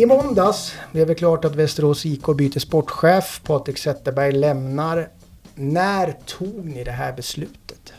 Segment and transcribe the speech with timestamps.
[0.00, 3.40] I måndags blev det klart att Västerås IK byter sportchef.
[3.46, 5.08] Patrik Zetterberg lämnar.
[5.54, 7.92] När tog ni det här beslutet?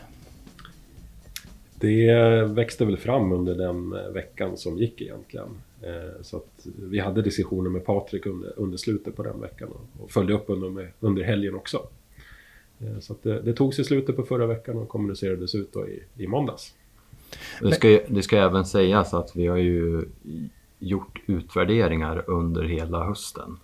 [1.74, 2.14] Det
[2.44, 5.48] växte väl fram under den veckan som gick egentligen.
[5.82, 9.68] Eh, så att vi hade diskussioner med Patrik under, under slutet på den veckan
[10.00, 11.86] och följde upp under, under helgen också.
[12.80, 15.88] Eh, så att det, det togs i slutet på förra veckan och kommunicerades ut då
[15.88, 16.74] i, i måndags.
[17.60, 20.04] Det ska, det ska även sägas att vi har ju
[20.82, 23.58] gjort utvärderingar under hela hösten.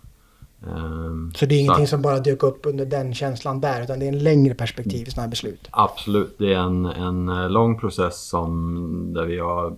[0.67, 4.05] Ehm, så det är ingenting som bara dök upp under den känslan där utan det
[4.05, 5.69] är en längre perspektiv i sådana här beslut?
[5.71, 9.77] Absolut, det är en, en lång process som, där vi har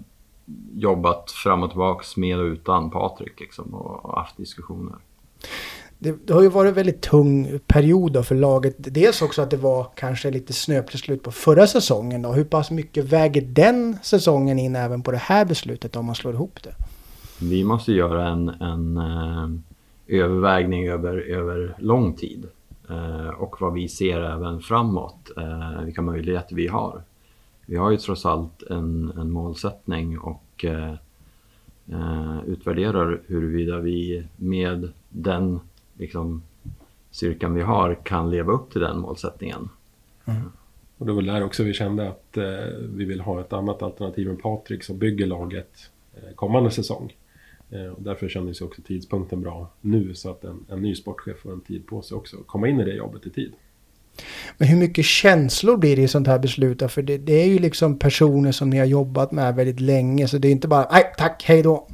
[0.74, 4.94] jobbat fram och tillbaka med och utan Patrik liksom, och haft diskussioner.
[5.98, 8.74] Det, det, har ju varit en väldigt tung period för laget.
[8.78, 12.22] Dels också att det var kanske lite snöpligt slut på förra säsongen.
[12.22, 12.32] Då.
[12.32, 16.34] Hur pass mycket väger den säsongen in även på det här beslutet om man slår
[16.34, 16.74] ihop det?
[17.42, 19.48] Vi måste göra en, en eh,
[20.06, 22.46] övervägning över, över lång tid.
[22.90, 27.02] Eh, och vad vi ser även framåt, eh, vilka möjligheter vi har.
[27.66, 30.92] Vi har ju trots allt en, en målsättning och eh,
[31.92, 35.60] eh utvärderar huruvida vi med den
[35.98, 36.42] liksom,
[37.10, 39.68] styrkan vi har kan leva upp till den målsättningen.
[40.24, 40.52] Mm.
[40.98, 42.44] Och det var där också vi kände att eh,
[42.94, 47.12] vi vill ha ett annat alternativ än Patrik som bygger laget eh, kommande säsong.
[47.72, 51.52] Eh, och därför kändes också tidpunkten bra nu så att en, en ny sportchef får
[51.52, 53.52] en tid på sig också att komma in i det jobbet i tid.
[54.58, 56.92] Men hur mycket känslor blir det i sånt här beslut?
[56.92, 60.28] För det, det, är ju liksom personer som ni har jobbat med väldigt länge.
[60.28, 61.88] Så det är inte bara nej tack, hej då.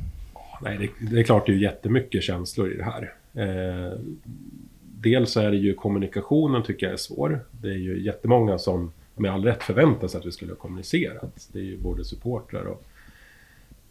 [0.63, 3.15] Nej, det, det är klart det är jättemycket känslor i det här.
[3.35, 3.99] Eh,
[4.81, 7.45] dels är det ju kommunikationen tycker jag är svår.
[7.51, 11.49] Det är ju jättemånga som med all rätt förväntar sig att vi skulle ha kommunicerat.
[11.53, 12.85] Det är ju både supportrar och,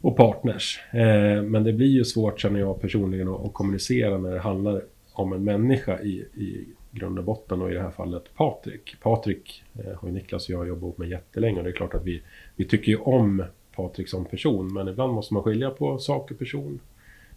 [0.00, 0.80] och partners.
[0.92, 4.82] Eh, men det blir ju svårt känner jag personligen att, att kommunicera när det handlar
[5.12, 8.96] om en människa i, i grund och botten och i det här fallet Patrik.
[9.02, 11.94] Patrik eh, har ju Niklas och jag jobbat ihop med jättelänge och det är klart
[11.94, 12.22] att vi,
[12.56, 13.44] vi tycker ju om
[13.76, 16.80] Patrik som person men ibland måste man skilja på sak och person.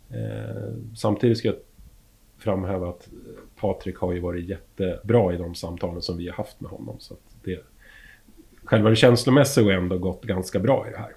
[0.09, 1.57] Eh, samtidigt ska jag
[2.37, 3.09] framhäva att
[3.59, 6.95] Patrik har ju varit jättebra i de samtalen som vi har haft med honom.
[6.99, 7.59] Så att det,
[8.63, 11.11] själva det känslomässiga har ändå gått ganska bra i det här.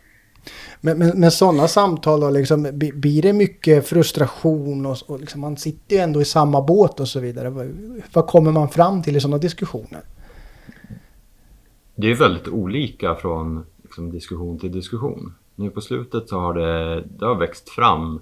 [0.81, 5.57] Men, men, men sådana samtal då, liksom, blir det mycket frustration och, och liksom, man
[5.57, 7.51] sitter ju ändå i samma båt och så vidare.
[7.51, 7.73] Vad,
[8.13, 10.01] vad kommer man fram till i sådana diskussioner?
[11.95, 15.35] Det är väldigt olika från liksom, diskussion till diskussion.
[15.55, 18.21] Nu på slutet så har det, det har växt fram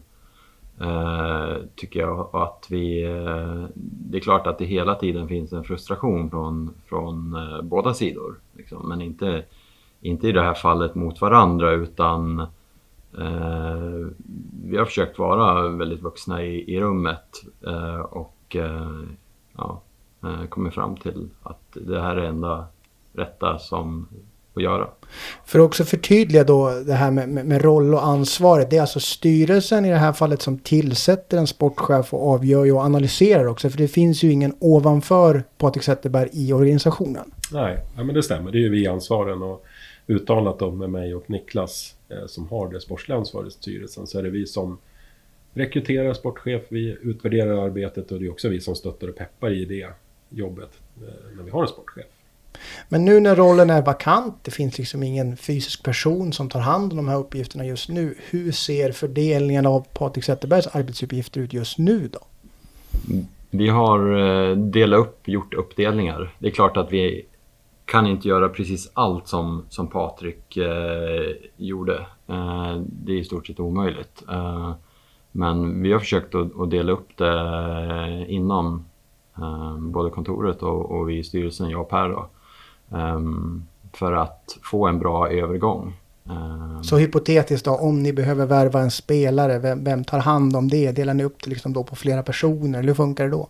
[0.80, 3.02] eh, tycker jag att vi...
[3.04, 7.94] Eh, det är klart att det hela tiden finns en frustration från, från eh, båda
[7.94, 8.34] sidor.
[8.56, 9.44] Liksom, men inte
[10.00, 12.40] inte i det här fallet mot varandra utan
[13.18, 14.06] eh,
[14.64, 19.00] vi har försökt vara väldigt vuxna i, i rummet eh, och eh,
[19.56, 19.82] ja,
[20.22, 22.66] eh, kommit fram till att det här är enda
[23.12, 24.08] rätta som
[24.54, 24.88] att göra.
[25.44, 28.70] För att också förtydliga då det här med, med, med, roll och ansvaret.
[28.70, 32.80] Det är alltså styrelsen i det här fallet som tillsätter en sportchef och avgör och
[32.80, 33.70] analyserar också.
[33.70, 37.30] För det finns ju ingen ovanför Patrik Zetterberg i organisationen.
[37.52, 38.50] Nej, ja, men det stämmer.
[38.50, 39.42] Det är ju vi ansvaren.
[39.42, 39.64] Och
[40.10, 44.18] uttalat då med mig och Niklas eh, som har det sportsliga ansvaret i styrelsen så
[44.18, 44.78] är det vi som
[45.54, 49.64] rekryterar sportchef, vi utvärderar arbetet och det är också vi som stöttar och peppar i
[49.64, 49.88] det
[50.28, 52.06] jobbet eh, när vi har en sportchef.
[52.88, 56.92] Men nu när rollen är vakant, det finns liksom ingen fysisk person som tar hand
[56.92, 58.14] om de här uppgifterna just nu.
[58.30, 62.20] Hur ser fördelningen av Patrik Zetterbergs arbetsuppgifter ut just nu då?
[63.50, 64.18] Vi har
[64.50, 66.34] eh, delat upp, gjort uppdelningar.
[66.38, 67.26] Det är klart att vi
[67.90, 72.06] kan inte göra precis allt som, som Patrik eh, gjorde.
[72.26, 74.22] Eh, det är i stort sett omöjligt.
[74.30, 74.72] Eh,
[75.32, 78.84] men vi har försökt att, att dela upp det eh, inom
[79.38, 82.08] eh, både kontoret och, och vi i styrelsen, jag och Per.
[82.08, 82.28] Då,
[82.96, 83.20] eh,
[83.92, 85.92] för att få en bra övergång.
[86.26, 90.68] Eh, Så hypotetiskt då, om ni behöver värva en spelare, vem, vem tar hand om
[90.68, 90.92] det?
[90.92, 93.48] Delar ni upp det liksom då på flera personer, hur funkar det då?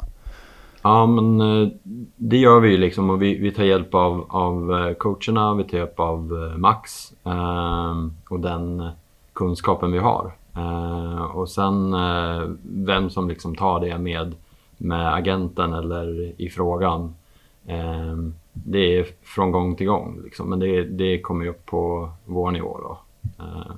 [0.82, 1.68] Ja, men eh,
[2.16, 5.64] det gör vi ju liksom och vi, vi tar hjälp av, av eh, coacherna, vi
[5.64, 7.94] tar hjälp av eh, Max eh,
[8.28, 8.88] och den
[9.32, 10.32] kunskapen vi har.
[10.56, 14.34] Eh, och sen eh, vem som liksom tar det med,
[14.76, 17.14] med agenten eller i frågan.
[17.66, 22.10] Ehm, det är från gång till gång liksom, men det, det kommer ju upp på
[22.24, 22.98] vår nivå då.
[23.44, 23.72] Ehm.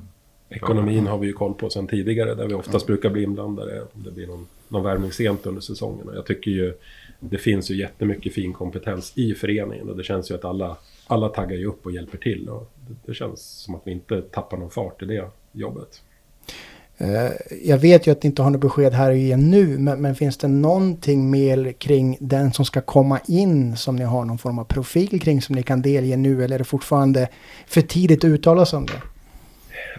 [0.57, 4.03] Ekonomin har vi ju koll på sedan tidigare där vi oftast brukar bli inblandade om
[4.03, 6.09] det blir någon någon värvning sent under säsongen.
[6.09, 6.75] Och jag tycker ju
[7.21, 10.77] det finns ju jättemycket fin kompetens i föreningen och det känns ju att alla,
[11.07, 12.49] alla taggar ju upp och hjälper till.
[12.49, 16.03] Och det, det känns som att vi inte tappar någon fart i det jobbet.
[16.99, 17.31] Eh,
[17.63, 20.37] jag vet ju att ni inte har något besked här i nu, men, men, finns
[20.37, 24.65] det någonting mer kring den som ska komma in som ni har någon form av
[24.65, 27.29] profil kring som ni kan delge nu eller är det fortfarande
[27.67, 29.03] för tidigt att uttala sig om det?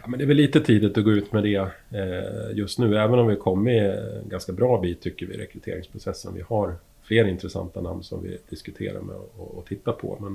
[0.01, 2.97] Ja, men det är väl lite tidigt att gå ut med det eh, just nu,
[2.97, 6.33] även om vi kommit en ganska bra bit tycker vi i rekryteringsprocessen.
[6.33, 10.17] Vi har fler intressanta namn som vi diskuterar med och, och tittar på.
[10.19, 10.33] Men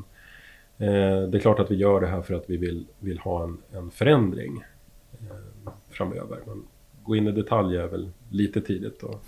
[0.88, 3.44] eh, det är klart att vi gör det här för att vi vill, vill ha
[3.44, 4.64] en, en förändring
[5.12, 6.38] eh, framöver.
[6.46, 6.62] Men
[7.02, 9.02] gå in i detalj är väl lite tidigt.
[9.02, 9.22] Och...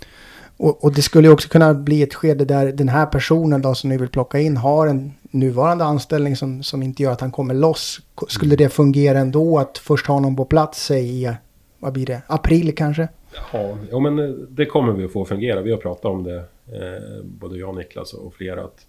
[0.57, 3.75] Och, och, det skulle ju också kunna bli ett skede där den här personen då
[3.75, 7.31] som ni vill plocka in har en nuvarande anställning som, som inte gör att han
[7.31, 7.99] kommer loss.
[8.27, 11.33] Skulle det fungera ändå att först ha någon på plats i,
[11.79, 13.07] vad blir det, april kanske?
[13.53, 15.61] Ja, ja men eh, det kommer vi att få fungera.
[15.61, 18.63] Vi har pratat om det, eh, både jag och Niklas och flera.
[18.63, 18.85] Att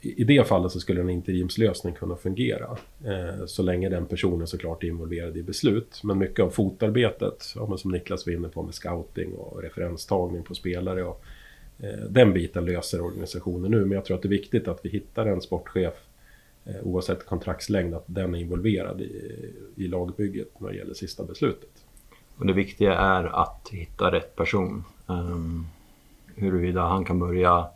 [0.00, 2.76] i det fallet så skulle en interimslösning kunna fungera.
[3.04, 6.00] Eh, så länge den personen såklart är involverad i beslut.
[6.04, 10.54] Men mycket av fotarbetet, ja, som Niklas var inne på med scouting och referenstagning på
[10.54, 11.04] spelare.
[11.04, 11.24] Och,
[11.78, 13.80] eh, den biten löser organisationen nu.
[13.80, 15.94] Men jag tror att det är viktigt att vi hittar en sportchef
[16.64, 19.34] eh, oavsett kontraktslängd, att den är involverad i,
[19.76, 21.70] i lagbygget när det gäller sista beslutet.
[22.36, 24.84] Och det viktiga är att hitta rätt person.
[25.06, 25.66] Um,
[26.34, 27.68] huruvida han kan börja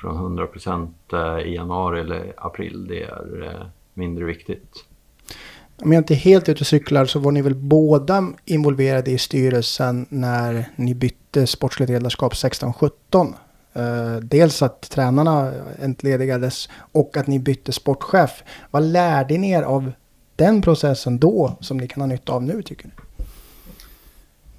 [0.00, 4.84] från 100% eh, i januari eller april, det är eh, mindre viktigt.
[5.82, 9.18] Om jag inte är helt ute och cyklar så var ni väl båda involverade i
[9.18, 13.34] styrelsen när ni bytte sportsligt ledarskap 16-17.
[13.76, 15.52] Uh, dels att tränarna
[15.82, 18.42] entledigades och att ni bytte sportchef.
[18.70, 19.92] Vad lärde ni er av
[20.36, 22.92] den processen då som ni kan ha nytta av nu tycker ni?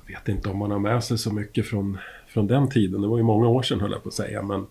[0.07, 1.97] Jag vet inte om man har med sig så mycket från,
[2.27, 3.01] från den tiden.
[3.01, 4.41] Det var ju många år sedan höll jag på att säga.
[4.41, 4.65] Men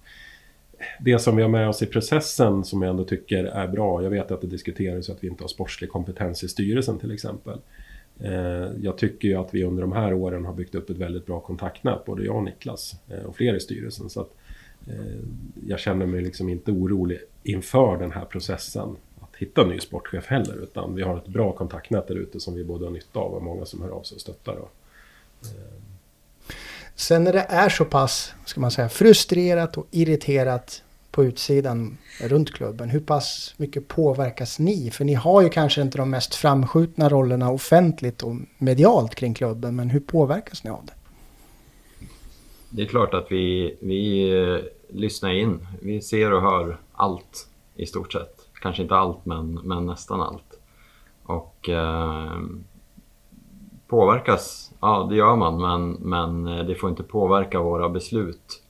[1.00, 4.02] det som vi har med oss i processen som jag ändå tycker är bra.
[4.02, 7.58] Jag vet att det diskuteras att vi inte har sportslig kompetens i styrelsen till exempel.
[8.20, 11.26] Eh, jag tycker ju att vi under de här åren har byggt upp ett väldigt
[11.26, 14.10] bra kontaktnät, både jag och Niklas eh, och fler i styrelsen.
[14.10, 14.30] Så att
[14.86, 15.20] eh,
[15.66, 20.26] jag känner mig liksom inte orolig inför den här processen att hitta en ny sportchef
[20.26, 20.62] heller.
[20.62, 23.42] Utan vi har ett bra kontaktnät där ute som vi både har nytta av och
[23.42, 24.56] många som hör av sig och stöttar.
[27.00, 32.52] Sen när det är så pass, ska man säga, frustrerat och irriterat på utsidan runt
[32.52, 34.90] klubben, hur pass mycket påverkas ni?
[34.90, 39.76] För ni har ju kanske inte de mest framskjutna rollerna offentligt och medialt kring klubben,
[39.76, 40.92] men hur påverkas ni av det?
[42.70, 44.58] Det är klart att vi, vi eh,
[44.88, 45.66] lyssnar in.
[45.82, 48.36] Vi ser och hör allt i stort sett.
[48.62, 50.60] Kanske inte allt, men, men nästan allt.
[51.22, 52.40] Och eh,
[53.90, 58.62] påverkas, ja det gör man, men, men eh, det får inte påverka våra beslut.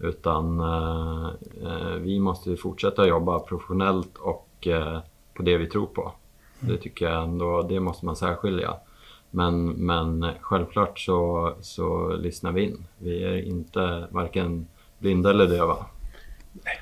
[0.00, 1.28] Utan eh,
[1.62, 4.98] eh, vi måste fortsätta jobba professionellt och eh,
[5.34, 6.12] på det vi tror på.
[6.60, 6.74] Mm.
[6.74, 8.76] Det tycker jag ändå, det måste man särskilja.
[9.30, 12.84] Men, men självklart så, så lyssnar vi in.
[12.98, 14.66] Vi är inte varken
[14.98, 15.76] blinda eller döva.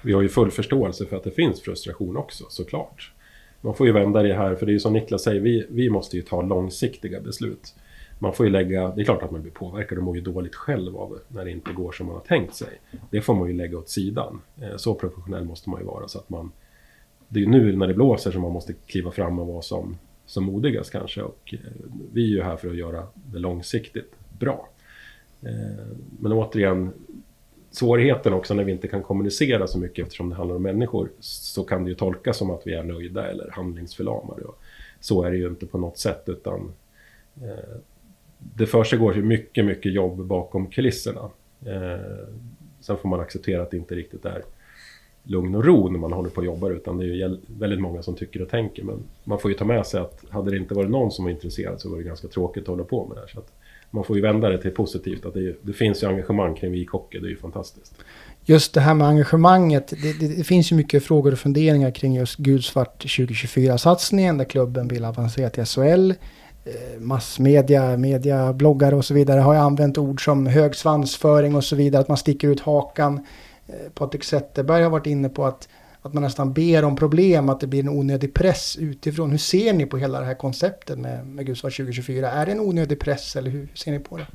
[0.02, 3.12] Vi har ju full förståelse för att det finns frustration också, såklart
[3.61, 5.91] man får ju vända det här, för det är ju som Niklas säger, vi, vi
[5.91, 7.75] måste ju ta långsiktiga beslut.
[8.19, 10.55] Man får ju lägga, det är klart att man blir påverkad och mår ju dåligt
[10.55, 12.81] själv av när det inte går som man har tänkt sig.
[13.11, 14.41] Det får man ju lägga åt sidan.
[14.62, 16.53] Eh, så professionell måste man ju vara så att man...
[17.29, 19.99] Det är ju nu när det blåser som man måste kliva fram och vara som,
[20.26, 21.23] som modigast kanske.
[21.23, 21.73] Och eh,
[22.12, 24.69] vi är ju här för att göra det långsiktigt bra.
[25.42, 25.87] Eh,
[26.21, 26.92] men återigen,
[27.76, 31.64] svårigheten också när vi inte kan kommunicera så mycket eftersom det handlar om människor så
[31.64, 34.42] kan det ju tolkas som att vi är nöjda eller handlingsförlamade.
[34.42, 34.59] Och
[35.00, 36.73] så är det ju inte på något sätt utan
[37.42, 37.76] eh,
[38.38, 41.30] det försiggår ju mycket, mycket jobb bakom kulisserna.
[41.66, 42.28] Eh,
[42.80, 44.42] sen får man acceptera att det inte riktigt är
[45.23, 48.02] lugn och ro när man håller på och jobbar utan det är ju väldigt många
[48.02, 48.85] som tycker och tänker.
[48.85, 51.33] Men man får ju ta med sig att hade det inte varit någon som var
[51.33, 53.28] intresserad så var det ganska tråkigt att hålla på med det här.
[53.28, 53.52] Så att
[53.90, 55.26] man får ju vända det till positivt.
[55.26, 57.95] Att det, det finns ju engagemang kring Vikhockey, det är ju fantastiskt.
[58.45, 62.14] Just det här med engagemanget, det, det, det, finns ju mycket frågor och funderingar kring
[62.14, 66.11] just Gulsvart 2024-satsningen där klubben vill avancera till SHL.
[66.64, 71.64] Eh, massmedia, media, bloggare och så vidare har ju använt ord som hög svansföring och
[71.64, 73.26] så vidare, att man sticker ut hakan.
[73.66, 75.69] Eh, Patrik Zetterberg har varit inne på att
[76.07, 79.31] att man nästan ber om problem, att det blir en onödig press utifrån.
[79.31, 82.31] Hur ser ni på hela det här konceptet med, med Gudsvar 2024?
[82.31, 84.27] Är det en onödig press eller hur ser ni på det?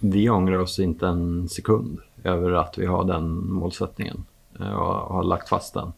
[0.00, 4.24] Vi ångrar oss inte en sekund över att vi har den målsättningen
[4.60, 5.92] eh, och har lagt fast den.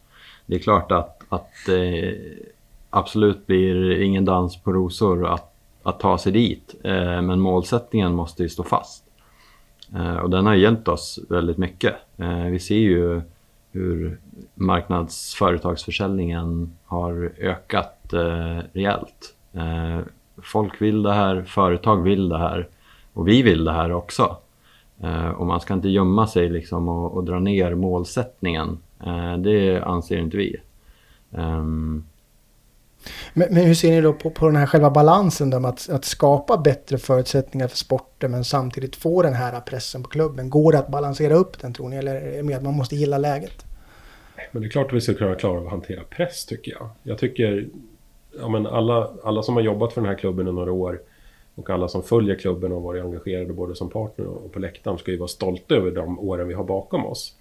[0.45, 2.17] Det är klart att, att det
[2.89, 8.43] absolut blir ingen dans på rosor att, att ta sig dit, eh, men målsättningen måste
[8.43, 9.01] ju stå fast.
[10.23, 11.95] Och den har hjälpt oss väldigt mycket.
[12.51, 13.21] Vi ser ju
[13.75, 14.19] hur
[14.55, 19.35] marknadsföretagsförsäljningen har ökat eh, rejält.
[19.53, 19.99] Eh,
[20.43, 22.67] folk vill det här, företag vill det här
[23.13, 24.37] och vi vill det här också.
[25.03, 28.77] Eh, och man ska inte gömma sig liksom och, och dra ner målsättningen.
[29.05, 30.55] Eh, det anser inte vi.
[31.29, 32.05] Um,
[33.33, 35.89] men, men, hur ser ni då på, på den här själva balansen då med att,
[35.89, 40.49] att skapa bättre förutsättningar för sporten men samtidigt få den här pressen på klubben?
[40.49, 42.95] Går det att balansera upp den tror ni eller är det med att man måste
[42.95, 43.64] gilla läget?
[44.51, 46.89] Men det är klart att vi ska kunna klara av att hantera press tycker jag.
[47.03, 47.67] Jag tycker,
[48.39, 51.01] ja men alla, alla som har jobbat för den här klubben i några år
[51.55, 55.11] och alla som följer klubben och varit engagerade både som partner och på läktaren ska
[55.11, 57.35] ju vara stolta över de åren vi har bakom oss.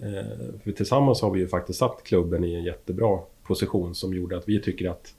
[0.00, 4.36] Eh, för tillsammans har vi ju faktiskt satt klubben i en jättebra position som gjorde
[4.36, 5.14] att vi tycker att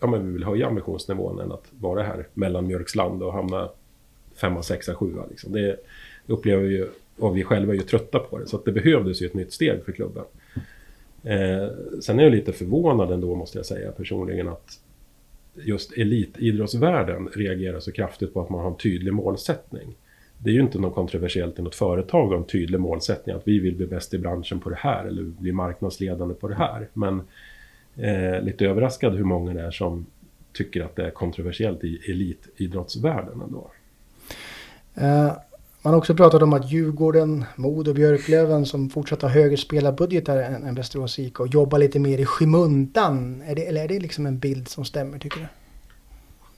[0.00, 3.68] ja, men vi vill höja ambitionsnivån än att vara här mellan Mjölksland och hamna
[4.34, 5.26] femma, sexa, sjua.
[5.30, 5.52] Liksom.
[5.52, 5.76] Det
[6.26, 6.88] upplever vi ju,
[7.18, 8.46] och vi själva är ju trötta på det.
[8.46, 10.24] Så att det behövdes ju ett nytt steg för klubben.
[11.22, 11.68] Eh,
[12.00, 14.80] sen är jag lite förvånad ändå måste jag säga personligen att
[15.54, 19.96] just elitidrottsvärlden reagerar så kraftigt på att man har en tydlig målsättning.
[20.38, 23.48] Det är ju inte något kontroversiellt i något företag att ha en tydlig målsättning att
[23.48, 26.88] vi vill bli bäst i branschen på det här eller bli marknadsledande på det här.
[26.92, 27.22] Men
[27.96, 30.06] eh, lite överraskad hur många det är som
[30.52, 33.70] tycker att det är kontroversiellt i elitidrottsvärlden ändå.
[35.00, 35.32] Uh,
[35.82, 40.36] man har också pratat om att Djurgården, Modo och Björklöven som fortsatt har högre spelarbudgetar
[40.36, 43.42] än, än Västerås IK och jobbar lite mer i skymundan.
[43.46, 45.46] Är det, eller är det liksom en bild som stämmer tycker du?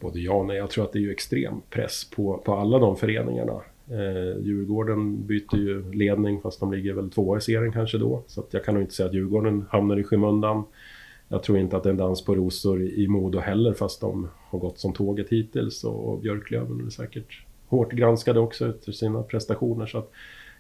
[0.01, 0.57] Både ja och nej.
[0.57, 3.61] Jag tror att det är ju extrem press på, på alla de föreningarna.
[3.91, 8.23] Eh, Djurgården byter ju ledning fast de ligger väl tvåa i serien kanske då.
[8.27, 10.65] Så jag kan nog inte säga att Djurgården hamnar i skymundan.
[11.29, 14.29] Jag tror inte att det är en dans på rosor i Modo heller fast de
[14.51, 19.87] har gått som tåget hittills och Björklöven är säkert hårt granskade också efter sina prestationer.
[19.87, 20.11] Så att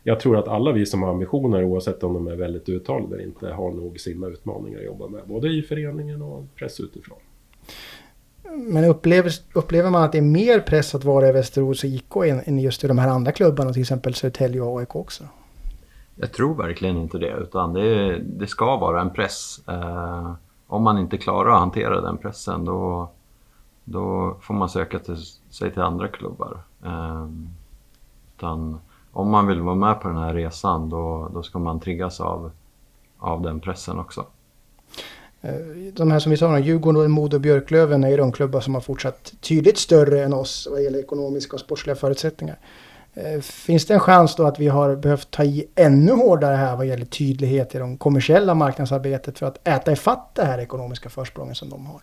[0.02, 3.24] jag tror att alla vi som har ambitioner oavsett om de är väldigt uttalade eller
[3.24, 5.20] inte har nog sina utmaningar att jobba med.
[5.26, 7.18] Både i föreningen och press utifrån.
[8.56, 12.58] Men upplever, upplever man att det är mer press att vara i Västerås IK än
[12.58, 15.24] just i de här andra klubbarna, till exempel Södertälje och AIK också?
[16.16, 19.60] Jag tror verkligen inte det, utan det, det ska vara en press.
[19.68, 20.32] Eh,
[20.66, 23.10] om man inte klarar att hantera den pressen då,
[23.84, 25.16] då får man söka till,
[25.50, 26.60] sig till andra klubbar.
[26.84, 27.28] Eh,
[28.36, 28.80] utan
[29.12, 32.50] om man vill vara med på den här resan då, då ska man triggas av,
[33.18, 34.26] av den pressen också.
[35.40, 35.54] Eh,
[35.94, 38.80] de här som vi sa, Djurgården, Modo och Björklöven är ju de klubbar som har
[38.80, 42.58] fortsatt tydligt större än oss vad gäller ekonomiska och sportsliga förutsättningar.
[43.14, 46.76] Eh, finns det en chans då att vi har behövt ta i ännu hårdare här
[46.76, 51.56] vad gäller tydlighet i de kommersiella marknadsarbetet för att äta ifatt det här ekonomiska försprånget
[51.56, 52.00] som de har?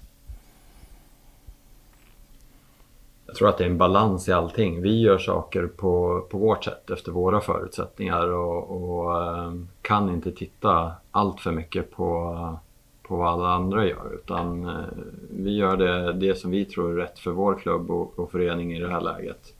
[3.27, 4.81] Jag tror att det är en balans i allting.
[4.81, 10.31] Vi gör saker på, på vårt sätt efter våra förutsättningar och, och ehm, kan inte
[10.31, 12.59] titta allt för mycket på
[13.07, 14.85] på vad alla andra gör utan eh,
[15.29, 18.73] vi gör det, det som vi tror är rätt för vår klubb och, och förening
[18.73, 19.53] i det här läget.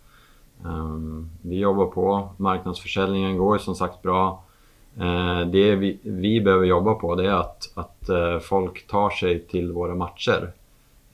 [0.65, 4.43] Ehm, vi jobbar på, marknadsförsäljningen går som sagt bra.
[4.97, 9.39] Eh, det vi, vi behöver jobba på det är att, att eh, folk tar sig
[9.39, 10.51] till våra matcher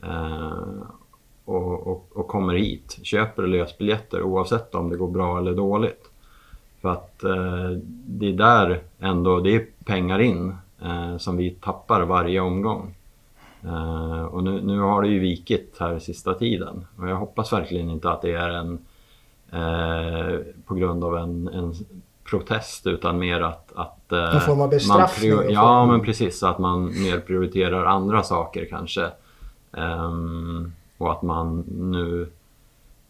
[0.01, 0.83] ehm,
[1.45, 6.09] och, och, och, kommer hit, köper lösbiljetter oavsett om det går bra eller dåligt.
[6.81, 7.19] För att
[8.05, 12.95] det är där ändå, det är pengar in eh, som vi tappar varje omgång.
[13.65, 17.89] Eh, och nu, nu, har det ju vikit här sista tiden och jag hoppas verkligen
[17.89, 18.79] inte att det är en
[19.51, 21.73] eh, på grund av en, en,
[22.29, 23.73] protest utan mer att...
[23.75, 25.31] att eh, en form av bestraffning?
[25.49, 26.43] ja, men precis.
[26.43, 29.09] Att man mer prioriterar andra saker kanske.
[29.71, 30.73] Um,
[31.03, 32.27] och att man nu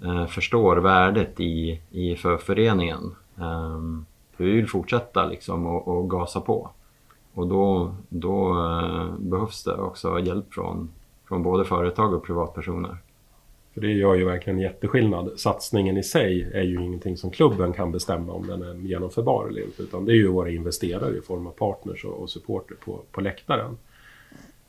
[0.03, 3.15] eh, förstår värdet i, i för föreningen.
[3.37, 3.79] Eh,
[4.37, 6.69] vi vill fortsätta liksom och, och gasa på.
[7.33, 10.89] Och då, då eh, behövs det också hjälp från,
[11.27, 12.97] från både företag och privatpersoner.
[13.73, 15.39] För det gör ju verkligen jätteskillnad.
[15.39, 19.61] Satsningen i sig är ju ingenting som klubben kan bestämma om den är genomförbar eller
[19.61, 19.83] inte.
[19.83, 23.21] Utan det är ju våra investerare i form av partners och, och supporter på, på
[23.21, 23.77] läktaren.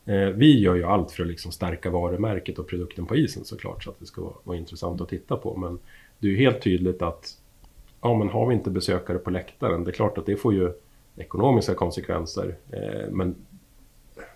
[0.05, 3.83] Eh, vi gör ju allt för att liksom stärka varumärket och produkten på isen såklart.
[3.83, 5.57] Så att det ska vara, vara intressant att titta på.
[5.57, 5.79] Men
[6.19, 7.37] det är ju helt tydligt att
[8.01, 10.73] ja, men har vi inte besökare på läktaren, det är klart att det får ju
[11.15, 12.55] ekonomiska konsekvenser.
[12.71, 13.35] Eh, men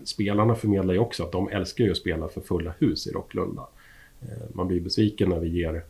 [0.03, 3.67] spelarna förmedlar ju också att de älskar ju att spela för fulla hus i Rocklunda.
[4.21, 5.83] Eh, man blir besviken när vi ger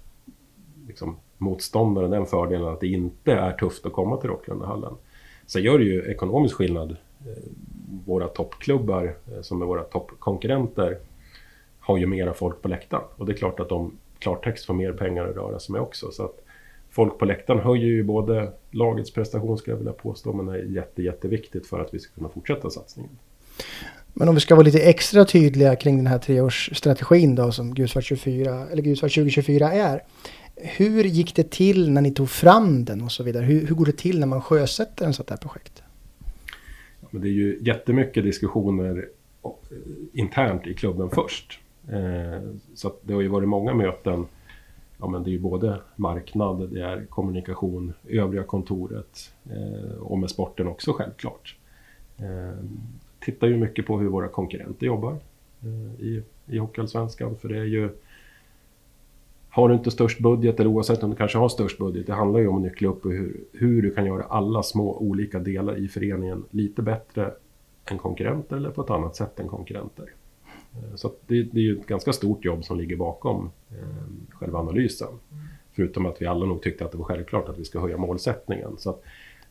[0.88, 4.94] liksom, motståndaren den fördelen att det inte är tufft att komma till Rocklundahallen.
[5.46, 6.92] Sen gör det ju ekonomisk skillnad.
[7.22, 7.44] Eh,
[8.06, 10.98] våra toppklubbar eh, som är våra toppkonkurrenter
[11.80, 13.04] har ju mera folk på läktaren.
[13.16, 16.12] Och det är klart att de klartext får mer pengar att röra sig med också.
[16.12, 16.42] Så att
[16.90, 20.64] folk på läktaren höjer ju både lagets prestation skulle jag vilja påstå, men det är
[20.64, 23.12] jätte, jätteviktigt för att vi ska kunna fortsätta satsningen.
[24.14, 28.04] Men om vi ska vara lite extra tydliga kring den här treårsstrategin då som Gusvart
[28.04, 30.04] 24 eller Gusvart 2024 är.
[30.56, 33.46] Hur gick det till när ni tog fram den och så vidare?
[33.46, 35.84] Hur, hur går det till när man sjösätter en sånt här projekt?
[37.10, 39.10] Men det är ju jättemycket diskussioner
[40.14, 41.60] internt i klubben först.
[41.88, 42.42] Eh,
[42.74, 44.26] så det har ju varit många möten.
[44.98, 50.30] Ja, men det är ju både marknad, det är kommunikation, övriga kontoret eh, och med
[50.30, 51.56] sporten också självklart.
[52.18, 52.66] Eh,
[53.20, 55.18] tittar ju mycket på hur våra konkurrenter jobbar
[56.00, 57.36] i, i Hockeyallsvenskan.
[57.36, 57.90] För det är ju
[59.60, 62.40] har du inte störst budget, eller oavsett om du kanske har störst budget, det handlar
[62.40, 65.88] ju om att nyckla upp hur, hur du kan göra alla små olika delar i
[65.88, 67.32] föreningen lite bättre
[67.86, 70.06] än konkurrenter eller på ett annat sätt än konkurrenter.
[70.74, 73.78] Eh, så det, det, är ju ett ganska stort jobb som ligger bakom eh,
[74.30, 75.08] själva analysen.
[75.72, 78.78] Förutom att vi alla nog tyckte att det var självklart att vi ska höja målsättningen.
[78.78, 79.04] Så att,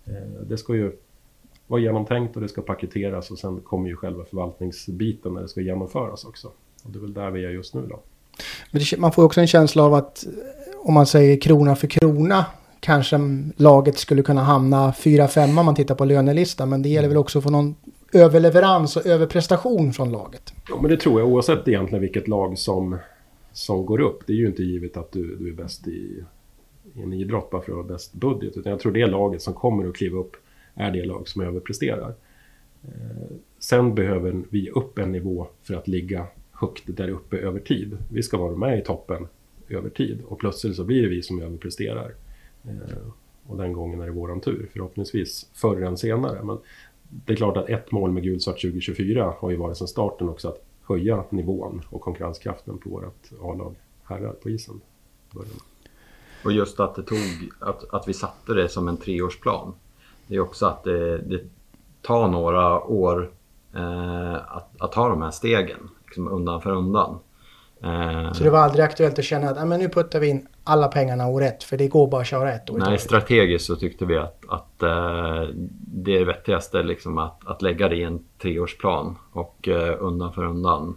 [0.05, 0.93] eh, det ska ju
[1.67, 5.61] vara genomtänkt och det ska paketeras och sen kommer ju själva förvaltningsbiten när det ska
[5.61, 6.49] genomföras också.
[6.85, 8.01] Och det är väl där vi är just nu då.
[8.71, 10.33] Men det, man får också en känsla av att eh,
[10.79, 12.45] om man säger krona för krona
[12.81, 13.19] kanske
[13.57, 16.69] laget skulle kunna hamna 4-5 om man tittar på lönelistan.
[16.69, 17.75] Men det gäller väl också att få någon
[18.13, 20.53] överleverans och överprestation från laget.
[20.69, 22.99] Ja, men det tror jag oavsett egentligen vilket lag som,
[23.53, 24.23] som går upp.
[24.27, 26.25] Det är ju inte givet att du, du är bäst i,
[26.95, 28.57] i en idrott bara för att ha bäst budget.
[28.57, 30.37] Utan jag tror det laget som kommer att kliva upp
[30.75, 32.15] är det lag som överpresterar.
[32.85, 36.27] Eh, sen behöver vi upp en nivå för att ligga
[36.61, 37.99] högt där uppe över tid.
[38.09, 39.29] Vi ska vara med i toppen
[39.69, 42.15] över tid och plötsligt så blir det vi som överpresterar.
[42.65, 42.99] Eh,
[43.47, 46.43] och den gången är det våran tur, förhoppningsvis förr än senare.
[46.43, 46.59] Men
[47.09, 50.49] det är klart att ett mål med gulsvart 2024 har ju varit sedan starten också
[50.49, 53.75] att höja nivån och konkurrenskraften på vårt A-lag
[54.05, 54.81] herrar på isen.
[56.45, 57.19] Och just att det tog,
[57.59, 59.75] att, att vi satte det som en treårsplan.
[60.27, 61.41] Det är också att det, det
[62.03, 63.31] tar några år
[63.75, 67.19] eh, att, att ta de här stegen liksom undan för undan.
[67.83, 70.89] Eh, så det var aldrig aktuellt att känna att men nu puttar vi in alla
[70.89, 74.05] pengarna år ett för det går bara att köra ett år Nej, strategiskt så tyckte
[74.05, 78.25] vi att, att uh, det är det vettigaste liksom att, att lägga det i en
[78.43, 80.97] treårsplan och uh, undan för undan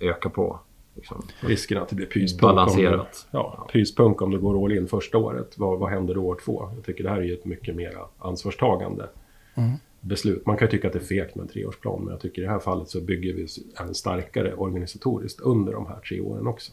[0.00, 0.60] öka på.
[0.94, 1.22] Liksom.
[1.40, 3.00] Risken att det blir pyspunk Balanserat.
[3.00, 5.58] Om du, ja, pyspunk om du går all in första året.
[5.58, 6.70] Vad, vad händer då år två?
[6.74, 9.08] Jag tycker det här är ju ett mycket mer ansvarstagande.
[9.54, 10.46] Mm beslut.
[10.46, 12.44] Man kan ju tycka att det är fegt med en treårsplan, men jag tycker i
[12.44, 13.46] det här fallet så bygger vi
[13.80, 16.72] en starkare organisatoriskt under de här tre åren också.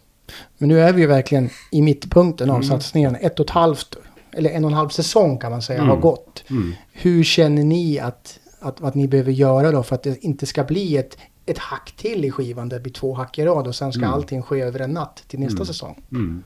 [0.58, 2.68] Men nu är vi ju verkligen i mittpunkten av mm.
[2.68, 3.16] satsningen.
[3.16, 3.98] Ett och ett halvt,
[4.32, 5.90] eller en och en halv säsong kan man säga, mm.
[5.90, 6.44] har gått.
[6.50, 6.74] Mm.
[6.92, 10.64] Hur känner ni att, att, att ni behöver göra då för att det inte ska
[10.64, 12.70] bli ett, ett hack till i skivan.
[12.70, 14.14] Det blir två hack i rad och sen ska mm.
[14.14, 15.66] allting ske över en natt till nästa mm.
[15.66, 16.04] säsong.
[16.12, 16.44] Mm.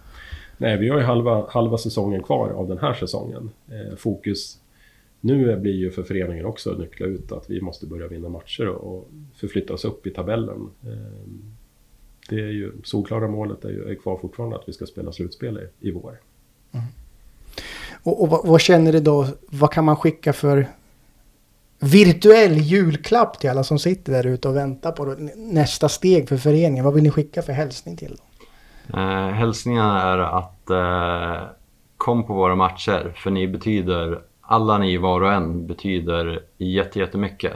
[0.57, 3.49] Nej, vi har ju halva, halva säsongen kvar av den här säsongen.
[3.67, 4.57] Eh, fokus
[5.21, 9.09] nu blir ju för föreningen också nyckla ut att vi måste börja vinna matcher och
[9.35, 10.69] förflytta oss upp i tabellen.
[10.83, 11.41] Ehm,
[12.29, 15.57] det är ju solklara målet är, ju, är kvar fortfarande att vi ska spela slutspel
[15.57, 16.19] i, i vår.
[16.71, 16.85] Mm.
[18.03, 20.67] Och, och vad, vad, känner du då, vad kan man skicka för
[21.79, 26.85] virtuell julklapp till alla som sitter där ute och väntar på nästa steg för föreningen?
[26.85, 28.25] Vad vill ni skicka för hälsning till dem?
[28.99, 31.47] Eh, hälsningen är att eh,
[31.97, 37.53] kom på våra matcher för ni betyder alla ni var och en betyder jättemycket.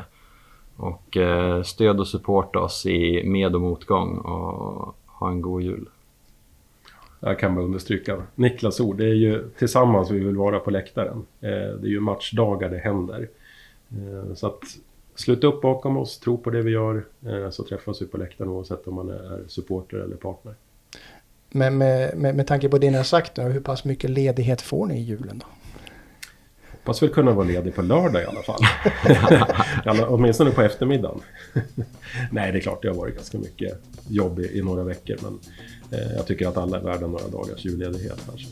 [0.76, 5.90] Och eh, stöd och support oss i med och motgång och ha en god jul.
[7.20, 8.98] Jag kan bara understryka Niklas ord.
[8.98, 11.26] Det är ju tillsammans vi vill vara på läktaren.
[11.42, 13.30] Eh, det är ju matchdagar det händer.
[13.90, 14.62] Eh, så att
[15.16, 17.06] sluta upp bakom oss, tro på det vi gör,
[17.52, 20.54] så träffas vi på läktaren oavsett om man är supporter eller partner.
[21.50, 24.86] Men med, med, med tanke på det ni har sagt, hur pass mycket ledighet får
[24.86, 25.48] ni i julen då?
[26.86, 28.62] Hoppas väl kunna vara ledig på lördag i alla fall.
[30.08, 31.22] åtminstone på eftermiddagen.
[32.32, 35.18] Nej, det är klart det har varit ganska mycket jobb i, i några veckor.
[35.22, 35.40] Men
[36.00, 38.20] eh, jag tycker att alla är värda några dagars julledighet.
[38.28, 38.46] Här,